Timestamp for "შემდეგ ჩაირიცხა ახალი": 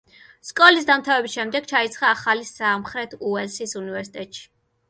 1.35-2.47